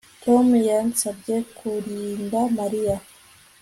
Tom 0.23 0.47
yansabye 0.69 1.35
kurinda 1.57 2.39
Mariya 2.57 2.95